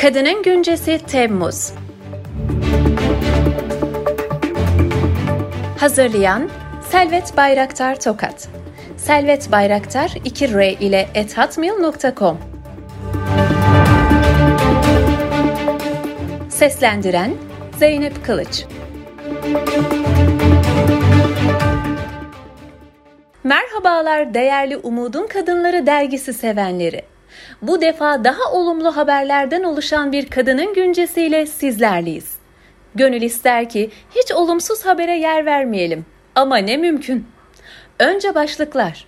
Kadının 0.00 0.42
Güncesi 0.42 0.98
Temmuz. 0.98 1.72
Hazırlayan 5.78 6.50
Selvet 6.90 7.36
Bayraktar 7.36 8.00
Tokat. 8.00 8.48
Selvet 8.96 9.52
Bayraktar 9.52 10.14
2 10.24 10.54
R 10.54 10.72
ile 10.72 11.08
ethatmail.com 11.14 12.38
Seslendiren 16.48 17.34
Zeynep 17.78 18.24
Kılıç. 18.24 18.64
Merhabalar 23.44 24.34
değerli 24.34 24.76
Umudun 24.76 25.26
Kadınları 25.26 25.86
dergisi 25.86 26.34
sevenleri. 26.34 27.09
Bu 27.62 27.80
defa 27.80 28.24
daha 28.24 28.52
olumlu 28.52 28.96
haberlerden 28.96 29.62
oluşan 29.62 30.12
bir 30.12 30.30
kadının 30.30 30.74
güncesiyle 30.74 31.46
sizlerleyiz. 31.46 32.40
Gönül 32.94 33.22
ister 33.22 33.68
ki 33.68 33.90
hiç 34.14 34.32
olumsuz 34.32 34.86
habere 34.86 35.16
yer 35.16 35.46
vermeyelim. 35.46 36.06
Ama 36.34 36.56
ne 36.56 36.76
mümkün. 36.76 37.26
Önce 37.98 38.34
başlıklar. 38.34 39.06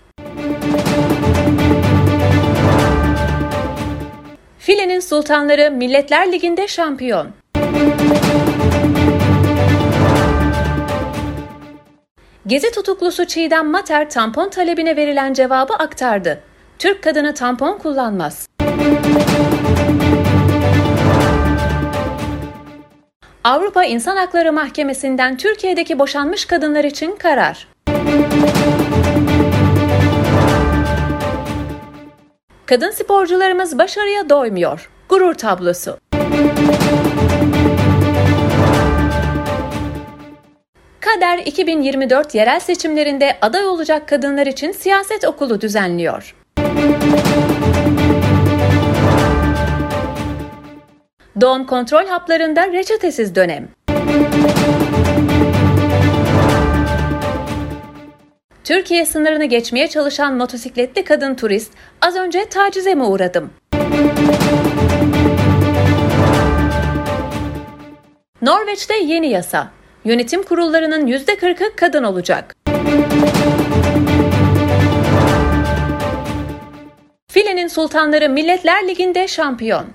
Filenin 4.58 5.00
sultanları 5.00 5.70
Milletler 5.70 6.32
Ligi'nde 6.32 6.68
şampiyon. 6.68 7.28
Gezi 12.46 12.72
tutuklusu 12.72 13.24
Çiğdem 13.24 13.66
Mater 13.66 14.10
tampon 14.10 14.48
talebine 14.48 14.96
verilen 14.96 15.32
cevabı 15.32 15.74
aktardı. 15.74 16.42
Türk 16.78 17.02
kadını 17.02 17.34
tampon 17.34 17.78
kullanmaz. 17.78 18.48
Avrupa 23.44 23.84
İnsan 23.84 24.16
Hakları 24.16 24.52
Mahkemesi'nden 24.52 25.36
Türkiye'deki 25.36 25.98
boşanmış 25.98 26.44
kadınlar 26.44 26.84
için 26.84 27.16
karar. 27.16 27.68
Kadın 32.66 32.90
sporcularımız 32.90 33.78
başarıya 33.78 34.28
doymuyor. 34.28 34.90
Gurur 35.08 35.34
tablosu. 35.34 35.98
Kader 41.00 41.38
2024 41.38 42.34
yerel 42.34 42.60
seçimlerinde 42.60 43.38
aday 43.42 43.66
olacak 43.66 44.08
kadınlar 44.08 44.46
için 44.46 44.72
siyaset 44.72 45.24
okulu 45.24 45.60
düzenliyor. 45.60 46.34
Doğum 51.40 51.66
kontrol 51.66 52.06
haplarında 52.06 52.72
reçetesiz 52.72 53.34
dönem. 53.34 53.68
Türkiye 58.64 59.06
sınırını 59.06 59.44
geçmeye 59.44 59.88
çalışan 59.88 60.34
motosikletli 60.34 61.04
kadın 61.04 61.34
turist 61.34 61.72
az 62.00 62.16
önce 62.16 62.48
tacize 62.48 62.94
mi 62.94 63.02
uğradım? 63.02 63.50
Norveç'te 68.42 68.94
yeni 69.04 69.30
yasa. 69.30 69.70
Yönetim 70.04 70.42
kurullarının 70.42 71.06
%40'ı 71.06 71.76
kadın 71.76 72.04
olacak. 72.04 72.54
Filenin 77.30 77.68
sultanları 77.68 78.28
Milletler 78.28 78.88
Ligi'nde 78.88 79.28
şampiyon. 79.28 79.86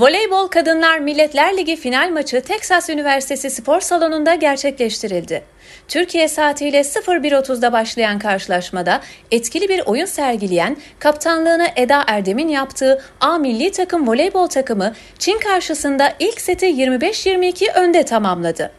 Voleybol 0.00 0.48
Kadınlar 0.48 0.98
Milletler 0.98 1.56
Ligi 1.56 1.76
final 1.76 2.10
maçı 2.10 2.40
Texas 2.40 2.90
Üniversitesi 2.90 3.50
Spor 3.50 3.80
Salonu'nda 3.80 4.34
gerçekleştirildi. 4.34 5.42
Türkiye 5.88 6.28
saatiyle 6.28 6.80
01.30'da 6.80 7.72
başlayan 7.72 8.18
karşılaşmada 8.18 9.00
etkili 9.30 9.68
bir 9.68 9.82
oyun 9.86 10.04
sergileyen, 10.04 10.76
kaptanlığını 10.98 11.68
Eda 11.76 12.04
Erdem'in 12.06 12.48
yaptığı 12.48 13.02
A 13.20 13.38
milli 13.38 13.72
takım 13.72 14.08
voleybol 14.08 14.46
takımı 14.46 14.94
Çin 15.18 15.38
karşısında 15.38 16.14
ilk 16.18 16.40
seti 16.40 16.66
25-22 16.66 17.72
önde 17.72 18.02
tamamladı. 18.02 18.70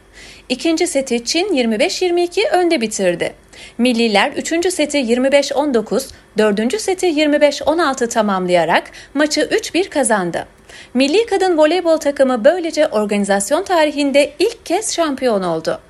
İkinci 0.48 0.86
seti 0.86 1.24
Çin 1.24 1.46
25-22 1.46 2.48
önde 2.50 2.80
bitirdi. 2.80 3.34
Milliler 3.78 4.32
3. 4.32 4.72
seti 4.74 4.98
25-19, 4.98 6.10
4. 6.38 6.80
seti 6.80 7.06
25-16 7.06 8.08
tamamlayarak 8.08 8.90
maçı 9.14 9.40
3-1 9.40 9.88
kazandı. 9.88 10.46
Milli 10.94 11.26
kadın 11.26 11.58
voleybol 11.58 11.96
takımı 11.96 12.44
böylece 12.44 12.86
organizasyon 12.86 13.62
tarihinde 13.62 14.32
ilk 14.38 14.66
kez 14.66 14.94
şampiyon 14.94 15.42
oldu. 15.42 15.80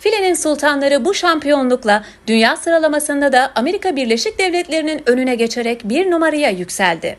Filenin 0.00 0.34
sultanları 0.34 1.04
bu 1.04 1.14
şampiyonlukla 1.14 2.04
dünya 2.26 2.56
sıralamasında 2.56 3.32
da 3.32 3.52
Amerika 3.54 3.96
Birleşik 3.96 4.38
Devletleri'nin 4.38 5.02
önüne 5.06 5.34
geçerek 5.34 5.80
bir 5.84 6.10
numaraya 6.10 6.50
yükseldi. 6.50 7.16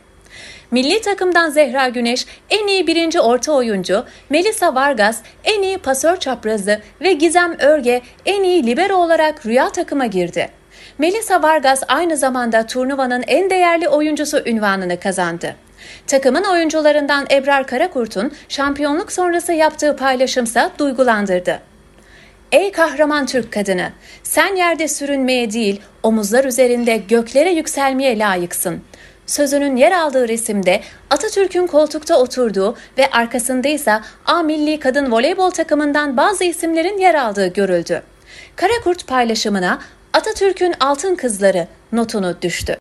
Milli 0.72 1.02
takımdan 1.02 1.50
Zehra 1.50 1.90
Güneş 1.90 2.26
en 2.50 2.68
iyi 2.68 2.88
birinci 2.88 3.20
orta 3.20 3.52
oyuncu, 3.52 4.06
Melisa 4.30 4.76
Vargas 4.76 5.20
en 5.44 5.62
iyi 5.62 5.78
pasör 5.78 6.18
çaprazı 6.18 6.82
ve 7.02 7.14
Gizem 7.14 7.56
Örge 7.60 8.02
en 8.26 8.44
iyi 8.44 8.68
libero 8.68 8.96
olarak 8.96 9.46
rüya 9.46 9.70
takıma 9.70 10.06
girdi. 10.06 10.50
Melisa 10.98 11.44
Vargas 11.44 11.84
aynı 11.88 12.18
zamanda 12.18 12.66
turnuvanın 12.66 13.24
en 13.28 13.50
değerli 13.50 13.90
oyuncusu 13.90 14.42
ünvanını 14.46 15.00
kazandı. 15.00 15.56
Takımın 16.08 16.44
oyuncularından 16.44 17.28
Ebrar 17.32 17.68
Karakurt'un 17.68 18.32
şampiyonluk 18.50 19.12
sonrası 19.12 19.54
yaptığı 19.54 19.96
paylaşımsa 19.96 20.72
duygulandırdı. 20.80 21.60
Ey 22.52 22.72
kahraman 22.72 23.26
Türk 23.26 23.54
kadını, 23.54 23.90
sen 24.24 24.56
yerde 24.56 24.88
sürünmeye 24.88 25.52
değil, 25.52 25.82
omuzlar 26.04 26.46
üzerinde 26.46 26.98
göklere 26.98 27.50
yükselmeye 27.52 28.20
layıksın. 28.20 28.82
Sözünün 29.26 29.76
yer 29.76 29.92
aldığı 29.92 30.28
resimde 30.28 30.82
Atatürk'ün 31.10 31.68
koltukta 31.68 32.20
oturduğu 32.20 32.78
ve 32.98 33.10
arkasındaysa 33.12 34.02
A 34.26 34.44
Milli 34.44 34.80
Kadın 34.80 35.12
Voleybol 35.12 35.50
takımından 35.50 36.18
bazı 36.18 36.44
isimlerin 36.44 36.98
yer 36.98 37.16
aldığı 37.16 37.48
görüldü. 37.48 38.04
Karakurt 38.56 39.08
paylaşımına 39.08 39.80
Atatürk'ün 40.14 40.74
altın 40.80 41.16
kızları 41.16 41.68
notunu 41.92 42.42
düştü. 42.42 42.78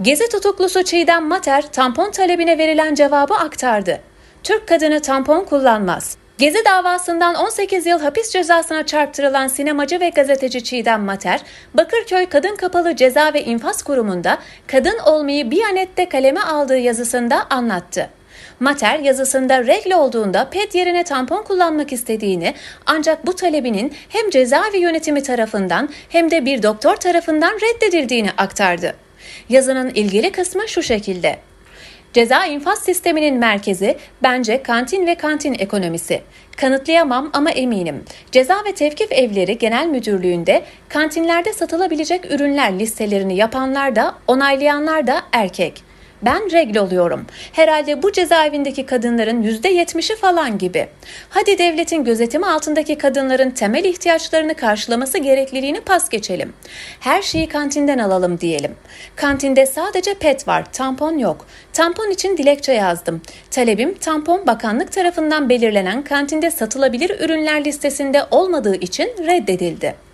Gezi 0.00 0.28
tutuklusu 0.28 0.82
Çiğdem 0.82 1.24
Mater 1.24 1.72
tampon 1.72 2.10
talebine 2.10 2.58
verilen 2.58 2.94
cevabı 2.94 3.34
aktardı. 3.34 4.00
Türk 4.42 4.68
kadını 4.68 5.00
tampon 5.00 5.44
kullanmaz. 5.44 6.16
Gezi 6.38 6.58
davasından 6.64 7.34
18 7.34 7.86
yıl 7.86 8.00
hapis 8.00 8.30
cezasına 8.30 8.86
çarptırılan 8.86 9.48
sinemacı 9.48 10.00
ve 10.00 10.08
gazeteci 10.08 10.64
Çiğdem 10.64 11.02
Mater, 11.02 11.40
Bakırköy 11.74 12.26
Kadın 12.26 12.56
Kapalı 12.56 12.96
Ceza 12.96 13.34
ve 13.34 13.44
İnfaz 13.44 13.82
Kurumu'nda 13.82 14.38
kadın 14.66 14.98
olmayı 14.98 15.50
Biyanet'te 15.50 16.08
kaleme 16.08 16.40
aldığı 16.40 16.78
yazısında 16.78 17.46
anlattı. 17.50 18.10
Mater 18.60 18.98
yazısında 18.98 19.66
regle 19.66 19.96
olduğunda 19.96 20.50
pet 20.50 20.74
yerine 20.74 21.04
tampon 21.04 21.42
kullanmak 21.42 21.92
istediğini 21.92 22.54
ancak 22.86 23.26
bu 23.26 23.32
talebinin 23.36 23.92
hem 24.08 24.30
cezaevi 24.30 24.78
yönetimi 24.78 25.22
tarafından 25.22 25.88
hem 26.08 26.30
de 26.30 26.44
bir 26.44 26.62
doktor 26.62 26.96
tarafından 26.96 27.52
reddedildiğini 27.52 28.30
aktardı. 28.36 29.07
Yazının 29.48 29.90
ilgili 29.90 30.32
kısmı 30.32 30.68
şu 30.68 30.82
şekilde. 30.82 31.38
Ceza 32.12 32.46
infaz 32.46 32.78
sisteminin 32.78 33.34
merkezi 33.34 33.96
bence 34.22 34.62
kantin 34.62 35.06
ve 35.06 35.14
kantin 35.14 35.56
ekonomisi. 35.58 36.20
Kanıtlayamam 36.56 37.30
ama 37.32 37.50
eminim. 37.50 38.04
Ceza 38.32 38.64
ve 38.66 38.72
Tevkif 38.74 39.12
Evleri 39.12 39.58
Genel 39.58 39.86
Müdürlüğü'nde 39.86 40.62
kantinlerde 40.88 41.52
satılabilecek 41.52 42.32
ürünler 42.32 42.78
listelerini 42.78 43.36
yapanlar 43.36 43.96
da 43.96 44.14
onaylayanlar 44.26 45.06
da 45.06 45.22
erkek. 45.32 45.87
Ben 46.22 46.52
regle 46.52 46.80
oluyorum. 46.80 47.26
Herhalde 47.52 48.02
bu 48.02 48.12
cezaevindeki 48.12 48.86
kadınların 48.86 49.42
yüzde 49.42 49.68
yetmişi 49.68 50.16
falan 50.16 50.58
gibi. 50.58 50.88
Hadi 51.30 51.58
devletin 51.58 52.04
gözetimi 52.04 52.46
altındaki 52.46 52.98
kadınların 52.98 53.50
temel 53.50 53.84
ihtiyaçlarını 53.84 54.54
karşılaması 54.54 55.18
gerekliliğini 55.18 55.80
pas 55.80 56.08
geçelim. 56.08 56.52
Her 57.00 57.22
şeyi 57.22 57.48
kantinden 57.48 57.98
alalım 57.98 58.40
diyelim. 58.40 58.74
Kantinde 59.16 59.66
sadece 59.66 60.14
pet 60.14 60.48
var, 60.48 60.72
tampon 60.72 61.18
yok. 61.18 61.46
Tampon 61.72 62.10
için 62.10 62.36
dilekçe 62.36 62.72
yazdım. 62.72 63.22
Talebim 63.50 63.94
tampon 63.94 64.46
bakanlık 64.46 64.92
tarafından 64.92 65.48
belirlenen 65.48 66.02
kantinde 66.02 66.50
satılabilir 66.50 67.20
ürünler 67.20 67.64
listesinde 67.64 68.24
olmadığı 68.30 68.74
için 68.76 69.08
reddedildi. 69.26 70.07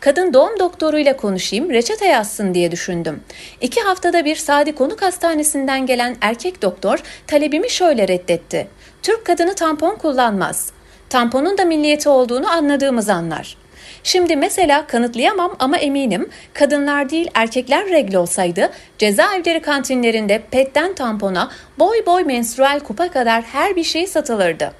Kadın 0.00 0.34
doğum 0.34 0.58
doktoruyla 0.58 1.16
konuşayım, 1.16 1.70
reçete 1.70 2.06
yazsın 2.06 2.54
diye 2.54 2.70
düşündüm. 2.70 3.22
İki 3.60 3.80
haftada 3.80 4.24
bir 4.24 4.36
Sadi 4.36 4.74
Konuk 4.74 5.02
Hastanesi'nden 5.02 5.86
gelen 5.86 6.16
erkek 6.20 6.62
doktor 6.62 6.98
talebimi 7.26 7.70
şöyle 7.70 8.08
reddetti. 8.08 8.68
Türk 9.02 9.24
kadını 9.24 9.54
tampon 9.54 9.94
kullanmaz. 9.94 10.70
Tamponun 11.08 11.58
da 11.58 11.64
milliyeti 11.64 12.08
olduğunu 12.08 12.50
anladığımız 12.50 13.08
anlar. 13.08 13.56
Şimdi 14.02 14.36
mesela 14.36 14.86
kanıtlayamam 14.86 15.56
ama 15.58 15.76
eminim 15.76 16.28
kadınlar 16.54 17.10
değil 17.10 17.30
erkekler 17.34 17.88
regl 17.88 18.14
olsaydı 18.14 18.70
cezaevleri 18.98 19.62
kantinlerinde 19.62 20.42
petten 20.50 20.94
tampona, 20.94 21.50
boy 21.78 22.06
boy 22.06 22.24
menstrual 22.24 22.80
kupa 22.80 23.08
kadar 23.08 23.42
her 23.42 23.76
bir 23.76 23.84
şey 23.84 24.06
satılırdı. 24.06 24.72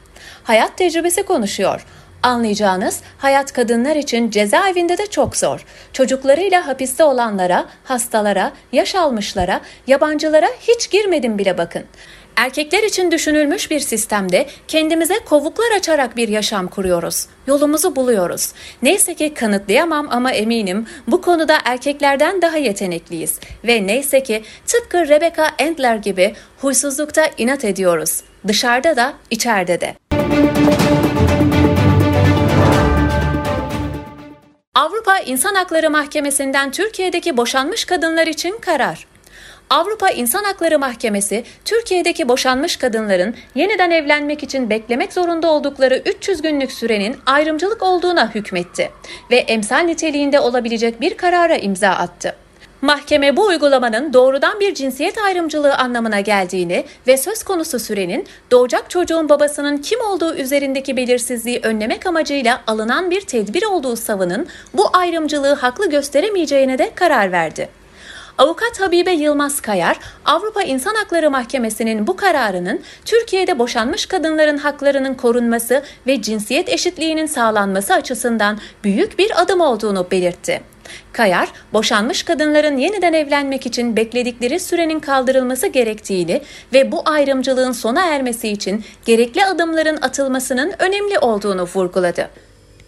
Hayat 0.45 0.77
tecrübesi 0.77 1.23
konuşuyor. 1.23 1.87
Anlayacağınız 2.23 3.01
hayat 3.19 3.53
kadınlar 3.53 3.97
için 3.97 4.31
cezaevinde 4.31 4.99
de 4.99 5.07
çok 5.07 5.37
zor. 5.37 5.65
Çocuklarıyla 5.93 6.67
hapiste 6.67 7.05
olanlara, 7.05 7.67
hastalara, 7.85 8.53
yaş 8.73 8.95
almışlara, 8.95 9.61
yabancılara 9.87 10.49
hiç 10.61 10.91
girmedim 10.91 11.39
bile 11.39 11.59
bakın. 11.59 11.85
Erkekler 12.37 12.83
için 12.83 13.11
düşünülmüş 13.11 13.71
bir 13.71 13.81
sistemde 13.81 14.47
kendimize 14.69 15.15
kovuklar 15.19 15.71
açarak 15.77 16.17
bir 16.17 16.29
yaşam 16.29 16.69
kuruyoruz. 16.69 17.27
Yolumuzu 17.47 17.97
buluyoruz. 17.97 18.53
Neyse 18.83 19.15
ki 19.15 19.35
kanıtlayamam 19.35 20.09
ama 20.11 20.33
eminim 20.33 20.87
bu 21.07 21.23
konuda 21.23 21.59
erkeklerden 21.65 22.43
daha 22.43 22.57
yetenekliyiz. 22.57 23.41
Ve 23.65 23.87
neyse 23.87 24.23
ki 24.23 24.43
tıpkı 24.67 25.09
Rebecca 25.09 25.51
Endler 25.59 25.97
gibi 25.97 26.35
huysuzlukta 26.61 27.31
inat 27.39 27.65
ediyoruz. 27.65 28.21
Dışarıda 28.49 28.97
da 28.97 29.13
içeride 29.31 29.81
de. 29.81 29.95
Avrupa 34.81 35.19
İnsan 35.19 35.55
Hakları 35.55 35.91
Mahkemesi'nden 35.91 36.71
Türkiye'deki 36.71 37.37
boşanmış 37.37 37.85
kadınlar 37.85 38.27
için 38.27 38.59
karar. 38.61 39.07
Avrupa 39.71 40.11
İnsan 40.11 40.45
Hakları 40.45 40.79
Mahkemesi, 40.79 41.45
Türkiye'deki 41.65 42.29
boşanmış 42.29 42.77
kadınların 42.77 43.35
yeniden 43.55 43.91
evlenmek 43.91 44.43
için 44.43 44.71
beklemek 44.71 45.13
zorunda 45.13 45.51
oldukları 45.51 46.03
300 46.07 46.43
günlük 46.43 46.73
sürenin 46.73 47.17
ayrımcılık 47.27 47.83
olduğuna 47.83 48.35
hükmetti 48.35 48.91
ve 49.31 49.37
emsal 49.37 49.79
niteliğinde 49.81 50.41
olabilecek 50.41 51.01
bir 51.01 51.17
karara 51.17 51.57
imza 51.57 51.89
attı. 51.89 52.37
Mahkeme 52.83 53.37
bu 53.37 53.47
uygulamanın 53.47 54.13
doğrudan 54.13 54.61
bir 54.61 54.75
cinsiyet 54.75 55.19
ayrımcılığı 55.19 55.75
anlamına 55.75 56.21
geldiğini 56.21 56.85
ve 57.07 57.17
söz 57.17 57.43
konusu 57.43 57.79
sürenin 57.79 58.27
doğacak 58.51 58.91
çocuğun 58.91 59.29
babasının 59.29 59.77
kim 59.77 60.01
olduğu 60.01 60.35
üzerindeki 60.35 60.97
belirsizliği 60.97 61.61
önlemek 61.63 62.07
amacıyla 62.07 62.63
alınan 62.67 63.11
bir 63.11 63.21
tedbir 63.21 63.63
olduğu 63.63 63.97
savının 63.97 64.47
bu 64.75 64.85
ayrımcılığı 64.93 65.55
haklı 65.55 65.91
gösteremeyeceğine 65.91 66.79
de 66.79 66.91
karar 66.95 67.33
verdi. 67.33 67.80
Avukat 68.41 68.81
Habibe 68.81 69.13
Yılmaz 69.13 69.61
Kayar, 69.61 69.99
Avrupa 70.25 70.63
İnsan 70.63 70.95
Hakları 70.95 71.31
Mahkemesi'nin 71.31 72.07
bu 72.07 72.17
kararının 72.17 72.81
Türkiye'de 73.05 73.59
boşanmış 73.59 74.07
kadınların 74.07 74.59
haklarının 74.59 75.15
korunması 75.15 75.83
ve 76.07 76.23
cinsiyet 76.23 76.69
eşitliğinin 76.69 77.27
sağlanması 77.27 77.95
açısından 77.95 78.59
büyük 78.85 79.19
bir 79.19 79.43
adım 79.43 79.61
olduğunu 79.61 80.11
belirtti. 80.11 80.63
Kayar, 81.13 81.49
boşanmış 81.73 82.23
kadınların 82.23 82.77
yeniden 82.77 83.13
evlenmek 83.13 83.67
için 83.67 83.97
bekledikleri 83.97 84.61
sürenin 84.61 85.01
kaldırılması 85.01 85.67
gerektiğini 85.67 86.43
ve 86.73 86.93
bu 86.93 87.03
ayrımcılığın 87.05 87.73
sona 87.73 88.07
ermesi 88.07 88.49
için 88.49 88.85
gerekli 89.05 89.45
adımların 89.45 89.99
atılmasının 90.03 90.73
önemli 90.79 91.19
olduğunu 91.19 91.63
vurguladı. 91.75 92.29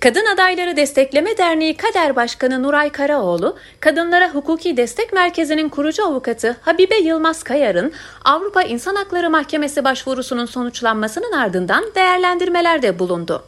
Kadın 0.03 0.27
Adayları 0.35 0.77
Destekleme 0.77 1.39
Derneği 1.39 1.77
Kader 1.77 2.17
Başkanı 2.17 2.63
Nuray 2.63 2.91
Karaoğlu, 2.93 3.57
Kadınlara 3.81 4.31
Hukuki 4.31 4.77
Destek 4.77 5.13
Merkezi'nin 5.13 5.69
kurucu 5.69 6.07
avukatı 6.07 6.57
Habibe 6.63 6.97
Yılmaz 6.97 7.43
Kayar'ın 7.43 7.93
Avrupa 8.25 8.63
İnsan 8.63 8.95
Hakları 8.95 9.31
Mahkemesi 9.31 9.85
başvurusunun 9.85 10.47
sonuçlanmasının 10.47 11.33
ardından 11.33 11.85
değerlendirmelerde 11.95 12.99
bulundu. 12.99 13.45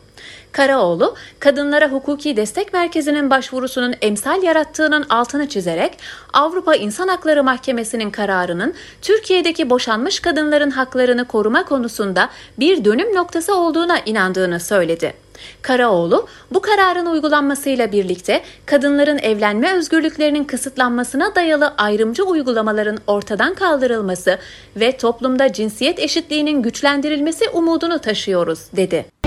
Karaoğlu, 0.52 1.14
Kadınlara 1.38 1.88
Hukuki 1.88 2.36
Destek 2.36 2.72
Merkezi'nin 2.72 3.30
başvurusunun 3.30 3.94
emsal 4.02 4.42
yarattığının 4.42 5.06
altını 5.08 5.48
çizerek 5.48 5.98
Avrupa 6.32 6.74
İnsan 6.74 7.08
Hakları 7.08 7.44
Mahkemesi'nin 7.44 8.10
kararının 8.10 8.74
Türkiye'deki 9.02 9.70
boşanmış 9.70 10.20
kadınların 10.20 10.70
haklarını 10.70 11.24
koruma 11.24 11.64
konusunda 11.64 12.28
bir 12.58 12.84
dönüm 12.84 13.14
noktası 13.14 13.54
olduğuna 13.54 13.98
inandığını 13.98 14.60
söyledi. 14.60 15.24
Karaoğlu, 15.62 16.26
bu 16.50 16.60
kararın 16.60 17.06
uygulanmasıyla 17.06 17.92
birlikte 17.92 18.42
kadınların 18.66 19.18
evlenme 19.18 19.74
özgürlüklerinin 19.74 20.44
kısıtlanmasına 20.44 21.34
dayalı 21.34 21.74
ayrımcı 21.78 22.24
uygulamaların 22.24 22.98
ortadan 23.06 23.54
kaldırılması 23.54 24.38
ve 24.76 24.96
toplumda 24.96 25.52
cinsiyet 25.52 25.98
eşitliğinin 25.98 26.62
güçlendirilmesi 26.62 27.48
umudunu 27.48 27.98
taşıyoruz, 27.98 28.58
dedi. 28.76 29.23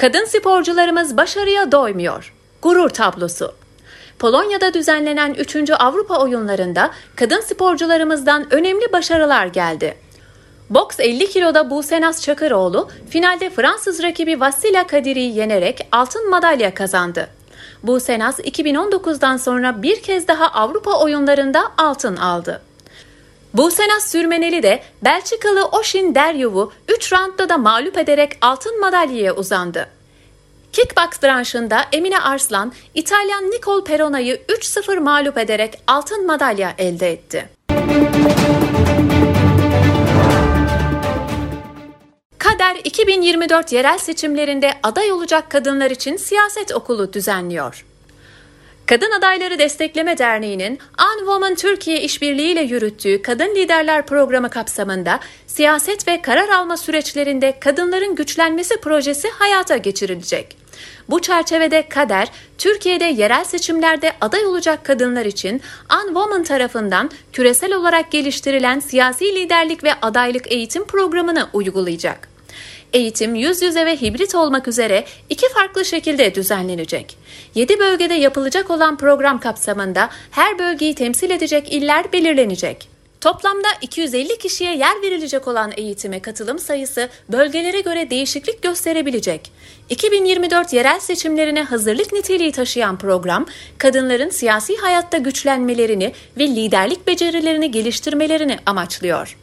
Kadın 0.00 0.24
sporcularımız 0.24 1.16
başarıya 1.16 1.72
doymuyor. 1.72 2.34
Gurur 2.62 2.88
tablosu. 2.88 3.54
Polonya'da 4.18 4.74
düzenlenen 4.74 5.34
3. 5.34 5.70
Avrupa 5.78 6.18
oyunlarında 6.18 6.90
kadın 7.16 7.40
sporcularımızdan 7.40 8.54
önemli 8.54 8.92
başarılar 8.92 9.46
geldi. 9.46 9.96
Boks 10.70 11.00
50 11.00 11.28
kiloda 11.28 11.70
Buse 11.70 12.00
Naz 12.00 12.22
Çakıroğlu 12.22 12.88
finalde 13.10 13.50
Fransız 13.50 14.02
rakibi 14.02 14.40
Vassila 14.40 14.86
Kadiri'yi 14.86 15.36
yenerek 15.36 15.88
altın 15.92 16.30
madalya 16.30 16.74
kazandı. 16.74 17.28
Buse 17.82 18.18
Naz 18.18 18.40
2019'dan 18.40 19.36
sonra 19.36 19.82
bir 19.82 20.02
kez 20.02 20.28
daha 20.28 20.46
Avrupa 20.46 21.00
oyunlarında 21.00 21.62
altın 21.78 22.16
aldı. 22.16 22.62
Buse 23.54 23.88
Naz 23.88 24.10
Sürmeneli 24.10 24.62
de 24.62 24.82
Belçikalı 25.04 25.64
Oshin 25.64 26.14
Deryov'u 26.14 26.72
3 26.88 27.12
roundda 27.12 27.48
da 27.48 27.58
mağlup 27.58 27.98
ederek 27.98 28.38
altın 28.40 28.80
madalyaya 28.80 29.36
uzandı. 29.36 29.88
Kickbox 30.72 31.22
branşında 31.22 31.84
Emine 31.92 32.20
Arslan, 32.20 32.72
İtalyan 32.94 33.50
Nicole 33.50 33.84
Perona'yı 33.84 34.36
3-0 34.48 34.98
mağlup 35.00 35.38
ederek 35.38 35.82
altın 35.86 36.26
madalya 36.26 36.74
elde 36.78 37.12
etti. 37.12 37.48
Kader 42.38 42.76
2024 42.84 43.72
yerel 43.72 43.98
seçimlerinde 43.98 44.72
aday 44.82 45.12
olacak 45.12 45.50
kadınlar 45.50 45.90
için 45.90 46.16
siyaset 46.16 46.72
okulu 46.74 47.12
düzenliyor. 47.12 47.84
Kadın 48.90 49.10
Adayları 49.10 49.58
Destekleme 49.58 50.18
Derneği'nin 50.18 50.78
On 50.98 51.18
Woman 51.18 51.54
Türkiye 51.54 52.00
işbirliğiyle 52.02 52.60
yürüttüğü 52.60 53.22
Kadın 53.22 53.54
Liderler 53.54 54.06
Programı 54.06 54.50
kapsamında 54.50 55.20
siyaset 55.46 56.08
ve 56.08 56.22
karar 56.22 56.48
alma 56.48 56.76
süreçlerinde 56.76 57.60
kadınların 57.60 58.14
güçlenmesi 58.14 58.80
projesi 58.80 59.28
hayata 59.28 59.76
geçirilecek. 59.76 60.56
Bu 61.10 61.22
çerçevede 61.22 61.88
Kader, 61.88 62.28
Türkiye'de 62.58 63.04
yerel 63.04 63.44
seçimlerde 63.44 64.12
aday 64.20 64.46
olacak 64.46 64.84
kadınlar 64.84 65.24
için 65.24 65.62
On 65.92 66.06
Woman 66.06 66.44
tarafından 66.44 67.10
küresel 67.32 67.74
olarak 67.74 68.10
geliştirilen 68.10 68.80
siyasi 68.80 69.24
liderlik 69.24 69.84
ve 69.84 69.94
adaylık 70.02 70.52
eğitim 70.52 70.84
programını 70.84 71.48
uygulayacak. 71.52 72.29
Eğitim 72.92 73.34
yüz 73.34 73.62
yüze 73.62 73.86
ve 73.86 73.96
hibrit 73.96 74.34
olmak 74.34 74.68
üzere 74.68 75.04
iki 75.28 75.48
farklı 75.48 75.84
şekilde 75.84 76.34
düzenlenecek. 76.34 77.16
7 77.54 77.78
bölgede 77.78 78.14
yapılacak 78.14 78.70
olan 78.70 78.96
program 78.96 79.40
kapsamında 79.40 80.10
her 80.30 80.58
bölgeyi 80.58 80.94
temsil 80.94 81.30
edecek 81.30 81.72
iller 81.72 82.12
belirlenecek. 82.12 82.88
Toplamda 83.20 83.68
250 83.80 84.38
kişiye 84.38 84.76
yer 84.76 85.02
verilecek 85.02 85.48
olan 85.48 85.72
eğitime 85.76 86.20
katılım 86.20 86.58
sayısı 86.58 87.08
bölgelere 87.28 87.80
göre 87.80 88.10
değişiklik 88.10 88.62
gösterebilecek. 88.62 89.52
2024 89.88 90.72
yerel 90.72 91.00
seçimlerine 91.00 91.62
hazırlık 91.62 92.12
niteliği 92.12 92.52
taşıyan 92.52 92.98
program, 92.98 93.46
kadınların 93.78 94.30
siyasi 94.30 94.76
hayatta 94.76 95.18
güçlenmelerini 95.18 96.12
ve 96.38 96.46
liderlik 96.46 97.06
becerilerini 97.06 97.70
geliştirmelerini 97.70 98.58
amaçlıyor. 98.66 99.36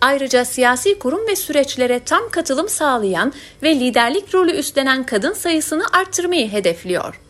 Ayrıca 0.00 0.44
siyasi 0.44 0.98
kurum 0.98 1.26
ve 1.28 1.36
süreçlere 1.36 2.00
tam 2.04 2.28
katılım 2.30 2.68
sağlayan 2.68 3.32
ve 3.62 3.74
liderlik 3.74 4.34
rolü 4.34 4.52
üstlenen 4.52 5.06
kadın 5.06 5.32
sayısını 5.32 5.84
arttırmayı 5.92 6.52
hedefliyor. 6.52 7.20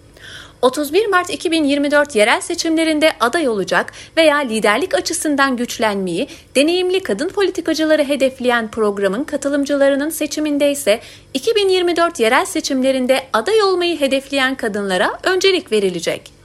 31 0.63 1.07
Mart 1.07 1.31
2024 1.31 2.17
yerel 2.17 2.41
seçimlerinde 2.41 3.13
aday 3.21 3.49
olacak 3.49 3.93
veya 4.17 4.37
liderlik 4.37 4.95
açısından 4.95 5.57
güçlenmeyi 5.57 6.29
deneyimli 6.57 7.03
kadın 7.03 7.29
politikacıları 7.29 8.05
hedefleyen 8.05 8.71
programın 8.71 9.25
katılımcılarının 9.25 10.11
seçiminde 10.11 10.71
ise 10.71 11.01
2024 11.35 12.21
yerel 12.21 12.45
seçimlerinde 12.45 13.23
aday 13.33 13.63
olmayı 13.63 14.01
hedefleyen 14.01 14.55
kadınlara 14.55 15.19
öncelik 15.23 15.73
verilecek. 15.73 16.40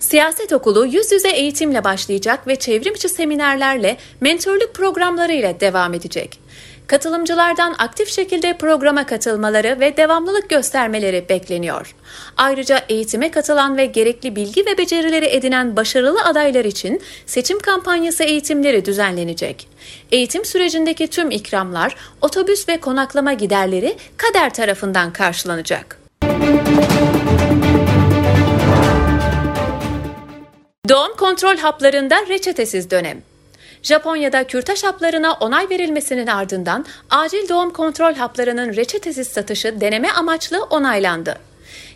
Siyaset 0.00 0.52
okulu 0.52 0.86
yüz 0.86 1.12
yüze 1.12 1.28
eğitimle 1.28 1.84
başlayacak 1.84 2.46
ve 2.46 2.56
çevrimiçi 2.56 3.08
seminerlerle 3.08 3.96
mentorluk 4.20 4.74
programları 4.74 5.32
ile 5.32 5.60
devam 5.60 5.94
edecek. 5.94 6.40
Katılımcılardan 6.86 7.74
aktif 7.78 8.08
şekilde 8.08 8.56
programa 8.58 9.06
katılmaları 9.06 9.80
ve 9.80 9.96
devamlılık 9.96 10.50
göstermeleri 10.50 11.26
bekleniyor. 11.28 11.94
Ayrıca 12.36 12.80
eğitime 12.88 13.30
katılan 13.30 13.76
ve 13.76 13.86
gerekli 13.86 14.36
bilgi 14.36 14.66
ve 14.66 14.78
becerileri 14.78 15.26
edinen 15.26 15.76
başarılı 15.76 16.24
adaylar 16.24 16.64
için 16.64 17.00
seçim 17.26 17.58
kampanyası 17.58 18.24
eğitimleri 18.24 18.84
düzenlenecek. 18.84 19.68
Eğitim 20.12 20.44
sürecindeki 20.44 21.06
tüm 21.06 21.30
ikramlar, 21.30 21.96
otobüs 22.20 22.68
ve 22.68 22.80
konaklama 22.80 23.32
giderleri 23.32 23.96
kader 24.16 24.54
tarafından 24.54 25.12
karşılanacak. 25.12 25.98
Doğum 30.88 31.16
kontrol 31.16 31.56
haplarında 31.56 32.26
reçetesiz 32.28 32.90
dönem. 32.90 33.22
Japonya'da 33.82 34.44
kürtaj 34.44 34.84
haplarına 34.84 35.32
onay 35.32 35.68
verilmesinin 35.70 36.26
ardından 36.26 36.86
acil 37.10 37.48
doğum 37.48 37.70
kontrol 37.70 38.14
haplarının 38.14 38.76
reçetesiz 38.76 39.28
satışı 39.28 39.80
deneme 39.80 40.10
amaçlı 40.10 40.62
onaylandı. 40.62 41.38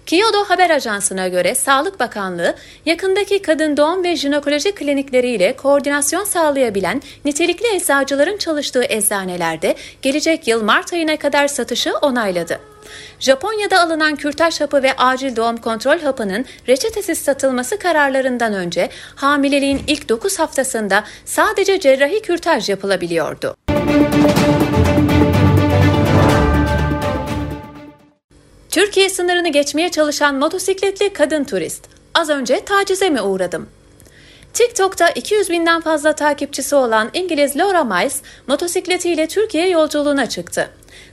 Kyodo 0.07 0.45
Haber 0.45 0.71
Ajansı'na 0.71 1.29
göre 1.29 1.55
Sağlık 1.55 2.01
Bakanlığı 2.01 2.55
yakındaki 2.87 3.43
kadın 3.43 3.77
doğum 3.77 4.05
ve 4.05 4.17
jinekoloji 4.17 4.73
klinikleriyle 4.75 5.57
koordinasyon 5.57 6.25
sağlayabilen 6.25 7.03
nitelikli 7.25 7.75
eczacıların 7.75 8.37
çalıştığı 8.37 8.85
eczanelerde 8.89 9.75
gelecek 10.03 10.49
yıl 10.49 10.63
Mart 10.63 10.93
ayına 10.93 11.17
kadar 11.17 11.49
satışı 11.49 11.93
onayladı. 11.97 12.72
Japonya'da 13.21 13.81
alınan 13.81 14.17
kürtaj 14.17 14.61
hapı 14.61 14.83
ve 14.83 14.93
acil 14.97 15.37
doğum 15.37 15.57
kontrol 15.57 15.99
hapının 15.99 16.45
reçetesiz 16.69 17.19
satılması 17.19 17.79
kararlarından 17.79 18.55
önce 18.55 18.89
hamileliğin 19.15 19.83
ilk 19.87 20.09
9 20.09 20.39
haftasında 20.39 21.05
sadece 21.25 21.81
cerrahi 21.81 22.23
kürtaj 22.23 22.69
yapılabiliyordu. 22.69 23.57
Türkiye 28.71 29.11
sınırını 29.11 29.49
geçmeye 29.49 29.91
çalışan 29.91 30.35
motosikletli 30.35 31.13
kadın 31.13 31.45
turist. 31.45 31.89
Az 32.15 32.31
önce 32.31 32.65
tacize 32.65 33.11
mi 33.11 33.23
uğradım? 33.23 33.69
TikTok'ta 34.55 35.09
200 35.09 35.51
binden 35.51 35.81
fazla 35.81 36.13
takipçisi 36.13 36.75
olan 36.75 37.11
İngiliz 37.13 37.57
Laura 37.57 37.85
Miles 37.85 38.23
motosikletiyle 38.47 39.29
Türkiye 39.29 39.69
yolculuğuna 39.69 40.29
çıktı. 40.29 40.71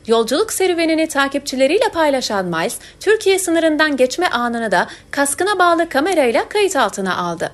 Yolculuk 0.08 0.54
serüvenini 0.54 1.08
takipçileriyle 1.08 1.90
paylaşan 1.94 2.46
Miles, 2.46 2.78
Türkiye 3.00 3.40
sınırından 3.40 3.98
geçme 3.98 4.28
anını 4.28 4.72
da 4.72 4.88
kaskına 5.12 5.60
bağlı 5.60 5.90
kamerayla 5.90 6.50
kayıt 6.50 6.76
altına 6.76 7.18
aldı. 7.18 7.52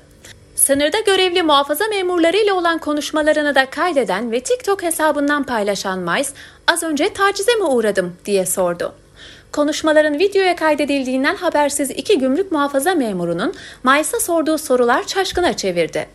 Sınırda 0.56 1.00
görevli 1.00 1.44
muhafaza 1.44 1.88
memurlarıyla 1.88 2.54
olan 2.54 2.78
konuşmalarını 2.78 3.56
da 3.56 3.70
kaydeden 3.70 4.32
ve 4.32 4.40
TikTok 4.40 4.84
hesabından 4.84 5.44
paylaşan 5.44 6.00
Miles, 6.00 6.34
az 6.68 6.84
önce 6.84 7.14
tacize 7.14 7.56
mi 7.56 7.64
uğradım 7.64 8.16
diye 8.26 8.46
sordu. 8.46 8.94
Konuşmaların 9.52 10.20
videoya 10.20 10.56
kaydedildiğinden 10.56 11.36
habersiz 11.36 11.90
iki 11.92 12.20
gümrük 12.20 12.52
muhafaza 12.52 12.96
memurunun 12.96 13.54
Miles'a 13.84 14.20
sorduğu 14.20 14.58
sorular 14.58 15.08
çaşkına 15.08 15.58
çevirdi. 15.58 16.08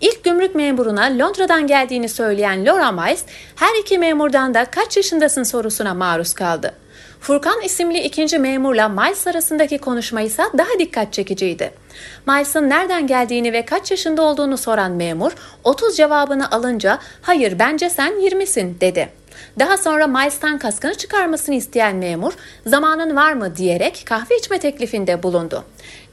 İlk 0.00 0.24
gümrük 0.24 0.54
memuruna 0.54 1.04
Londra'dan 1.18 1.66
geldiğini 1.66 2.08
söyleyen 2.08 2.66
Laura 2.66 2.92
Miles, 2.92 3.24
her 3.56 3.80
iki 3.80 3.98
memurdan 3.98 4.54
da 4.54 4.64
kaç 4.64 4.96
yaşındasın 4.96 5.42
sorusuna 5.42 5.94
maruz 5.94 6.34
kaldı. 6.34 6.74
Furkan 7.20 7.60
isimli 7.62 8.00
ikinci 8.00 8.38
memurla 8.38 8.88
Miles 8.88 9.26
arasındaki 9.26 9.78
konuşma 9.78 10.20
ise 10.20 10.42
daha 10.58 10.78
dikkat 10.78 11.12
çekiciydi. 11.12 11.70
Miles'ın 12.26 12.70
nereden 12.70 13.06
geldiğini 13.06 13.52
ve 13.52 13.64
kaç 13.64 13.90
yaşında 13.90 14.22
olduğunu 14.22 14.56
soran 14.56 14.92
memur, 14.92 15.32
30 15.64 15.96
cevabını 15.96 16.50
alınca 16.50 16.98
hayır 17.22 17.58
bence 17.58 17.90
sen 17.90 18.12
20'sin 18.12 18.80
dedi. 18.80 19.08
Daha 19.58 19.76
sonra 19.76 20.06
Miles'tan 20.06 20.58
kaskını 20.58 20.94
çıkarmasını 20.94 21.54
isteyen 21.54 21.96
memur 21.96 22.32
zamanın 22.66 23.16
var 23.16 23.32
mı 23.32 23.56
diyerek 23.56 24.02
kahve 24.06 24.36
içme 24.36 24.58
teklifinde 24.58 25.22
bulundu. 25.22 25.64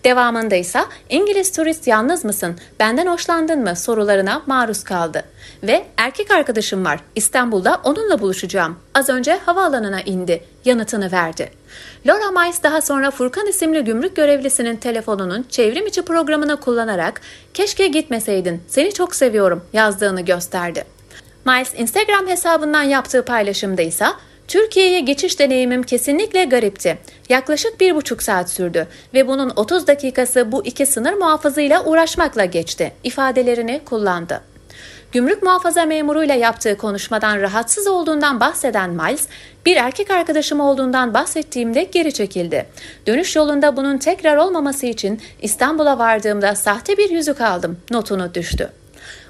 Devamında 0.04 0.56
ise 0.56 0.80
İngiliz 1.10 1.52
turist 1.52 1.88
yalnız 1.88 2.26
mısın, 2.26 2.56
benden 2.80 3.08
hoşlandın 3.08 3.60
mı 3.60 3.76
sorularına 3.76 4.42
maruz 4.46 4.84
kaldı. 4.84 5.24
Ve 5.64 5.86
erkek 5.98 6.32
arkadaşım 6.32 6.86
var, 6.86 7.00
İstanbul'da 7.16 7.82
onunla 7.84 8.22
buluşacağım. 8.22 8.80
Az 8.94 9.10
önce 9.10 9.40
havaalanına 9.46 10.02
indi, 10.02 10.44
yanıtını 10.66 11.12
verdi. 11.12 11.52
Laura 12.06 12.32
Miles 12.32 12.64
daha 12.64 12.82
sonra 12.82 13.12
Furkan 13.12 13.48
isimli 13.48 13.84
gümrük 13.84 14.16
görevlisinin 14.16 14.76
telefonunun 14.76 15.46
çevrim 15.50 15.88
içi 15.88 16.02
programını 16.02 16.60
kullanarak 16.60 17.22
keşke 17.54 17.88
gitmeseydin, 17.88 18.64
seni 18.68 18.94
çok 18.94 19.16
seviyorum 19.16 19.66
yazdığını 19.74 20.22
gösterdi. 20.22 20.93
Miles 21.46 21.74
Instagram 21.78 22.28
hesabından 22.28 22.84
yaptığı 22.84 23.26
paylaşımda 23.26 23.82
ise 23.82 24.06
Türkiye'ye 24.48 25.00
geçiş 25.00 25.40
deneyimim 25.40 25.84
kesinlikle 25.84 26.46
garipti. 26.46 26.98
Yaklaşık 27.30 27.80
bir 27.80 27.96
buçuk 27.96 28.24
saat 28.24 28.50
sürdü 28.50 28.88
ve 29.14 29.28
bunun 29.28 29.54
30 29.56 29.88
dakikası 29.88 30.52
bu 30.52 30.66
iki 30.66 30.86
sınır 30.86 31.14
muhafızıyla 31.14 31.84
uğraşmakla 31.86 32.46
geçti 32.46 32.92
ifadelerini 33.04 33.82
kullandı. 33.86 34.42
Gümrük 35.12 35.44
muhafaza 35.44 35.86
memuruyla 35.86 36.36
yaptığı 36.36 36.78
konuşmadan 36.78 37.42
rahatsız 37.42 37.88
olduğundan 37.88 38.40
bahseden 38.40 38.90
Miles, 38.90 39.28
bir 39.66 39.76
erkek 39.76 40.12
arkadaşım 40.12 40.60
olduğundan 40.60 41.14
bahsettiğimde 41.14 41.84
geri 41.84 42.14
çekildi. 42.14 42.66
Dönüş 43.08 43.36
yolunda 43.36 43.78
bunun 43.78 43.98
tekrar 43.98 44.38
olmaması 44.38 44.86
için 44.86 45.22
İstanbul'a 45.42 46.00
vardığımda 46.00 46.56
sahte 46.56 46.98
bir 46.98 47.10
yüzük 47.10 47.42
aldım 47.42 47.78
notunu 47.92 48.34
düştü. 48.34 48.70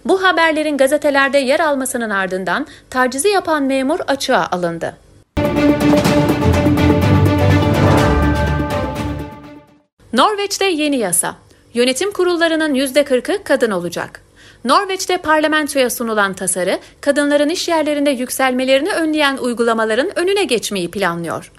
Bu 0.06 0.24
haberlerin 0.24 0.78
gazetelerde 0.78 1.38
yer 1.38 1.60
almasının 1.60 2.10
ardından 2.10 2.68
tacizi 2.90 3.28
yapan 3.28 3.64
memur 3.64 4.00
açığa 4.08 4.48
alındı. 4.52 4.96
Norveç'te 10.14 10.66
yeni 10.66 10.98
yasa. 10.98 11.36
Yönetim 11.74 12.12
kurullarının 12.12 12.76
%40'ı 12.76 13.44
kadın 13.44 13.72
olacak. 13.72 14.22
Norveç'te 14.66 15.18
parlamentoya 15.18 15.90
sunulan 15.90 16.34
tasarı, 16.34 16.80
kadınların 17.02 17.50
iş 17.50 17.68
yerlerinde 17.68 18.10
yükselmelerini 18.10 18.92
önleyen 18.92 19.38
uygulamaların 19.38 20.20
önüne 20.20 20.44
geçmeyi 20.44 20.92
planlıyor. 20.92 21.52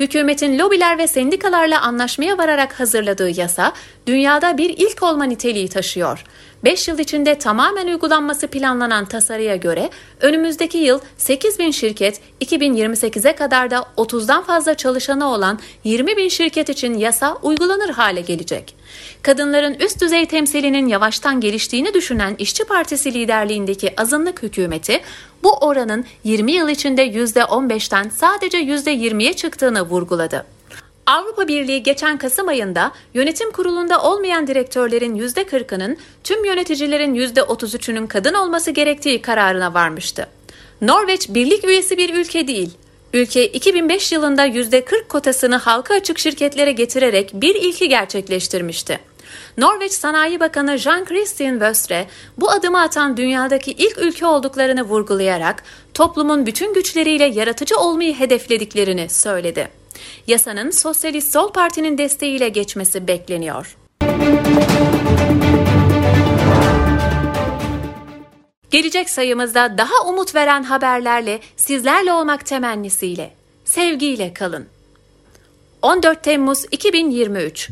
Hükümetin 0.00 0.58
lobiler 0.58 0.98
ve 0.98 1.06
sendikalarla 1.06 1.82
anlaşmaya 1.82 2.38
vararak 2.38 2.80
hazırladığı 2.80 3.30
yasa, 3.30 3.72
dünyada 4.06 4.58
bir 4.58 4.70
ilk 4.70 5.02
olma 5.02 5.24
niteliği 5.24 5.68
taşıyor. 5.68 6.24
5 6.64 6.88
yıl 6.88 6.98
içinde 6.98 7.38
tamamen 7.38 7.86
uygulanması 7.86 8.48
planlanan 8.48 9.04
tasarıya 9.04 9.56
göre 9.56 9.90
önümüzdeki 10.20 10.78
yıl 10.78 11.00
8 11.16 11.58
bin 11.58 11.70
şirket, 11.70 12.20
2028'e 12.40 13.34
kadar 13.34 13.70
da 13.70 13.86
30'dan 13.96 14.42
fazla 14.42 14.74
çalışanı 14.74 15.32
olan 15.32 15.58
20 15.84 16.16
bin 16.16 16.28
şirket 16.28 16.68
için 16.68 16.94
yasa 16.94 17.34
uygulanır 17.42 17.90
hale 17.90 18.20
gelecek. 18.20 18.74
Kadınların 19.22 19.74
üst 19.74 20.00
düzey 20.00 20.26
temsilinin 20.26 20.86
yavaştan 20.86 21.40
geliştiğini 21.40 21.94
düşünen 21.94 22.34
İşçi 22.38 22.64
Partisi 22.64 23.14
liderliğindeki 23.14 24.00
azınlık 24.00 24.42
hükümeti 24.42 25.00
bu 25.42 25.52
oranın 25.52 26.04
20 26.24 26.52
yıl 26.52 26.68
içinde 26.68 27.06
%15'ten 27.06 28.08
sadece 28.08 28.58
%20'ye 28.58 29.32
çıktığını 29.32 29.82
vurguladı. 29.82 30.46
Avrupa 31.06 31.48
Birliği 31.48 31.82
geçen 31.82 32.18
Kasım 32.18 32.48
ayında 32.48 32.92
yönetim 33.14 33.50
kurulunda 33.50 34.02
olmayan 34.02 34.46
direktörlerin 34.46 35.16
%40'ının 35.16 35.96
tüm 36.24 36.44
yöneticilerin 36.44 37.14
%33'ünün 37.14 38.06
kadın 38.06 38.34
olması 38.34 38.70
gerektiği 38.70 39.22
kararına 39.22 39.74
varmıştı. 39.74 40.26
Norveç 40.80 41.28
birlik 41.28 41.64
üyesi 41.64 41.98
bir 41.98 42.14
ülke 42.14 42.46
değil. 42.46 42.70
Ülke 43.12 43.46
2005 43.46 44.12
yılında 44.12 44.46
%40 44.46 45.08
kotasını 45.08 45.56
halka 45.56 45.94
açık 45.94 46.18
şirketlere 46.18 46.72
getirerek 46.72 47.30
bir 47.34 47.54
ilki 47.54 47.88
gerçekleştirmişti. 47.88 48.98
Norveç 49.60 49.92
Sanayi 49.92 50.40
Bakanı 50.40 50.78
Jean 50.78 51.04
Christian 51.04 51.52
Wöstre 51.52 52.06
bu 52.38 52.50
adımı 52.50 52.80
atan 52.80 53.16
dünyadaki 53.16 53.72
ilk 53.72 53.98
ülke 53.98 54.26
olduklarını 54.26 54.82
vurgulayarak 54.82 55.62
toplumun 55.94 56.46
bütün 56.46 56.74
güçleriyle 56.74 57.24
yaratıcı 57.24 57.76
olmayı 57.76 58.14
hedeflediklerini 58.14 59.08
söyledi 59.08 59.68
yasanın 60.26 60.70
Sosyalist 60.70 61.32
Sol 61.32 61.52
Parti'nin 61.52 61.98
desteğiyle 61.98 62.48
geçmesi 62.48 63.08
bekleniyor. 63.08 63.76
Gelecek 68.70 69.10
sayımızda 69.10 69.78
daha 69.78 70.08
umut 70.08 70.34
veren 70.34 70.62
haberlerle 70.62 71.40
sizlerle 71.56 72.12
olmak 72.12 72.46
temennisiyle. 72.46 73.34
Sevgiyle 73.64 74.34
kalın. 74.34 74.66
14 75.82 76.22
Temmuz 76.22 76.64
2023 76.70 77.70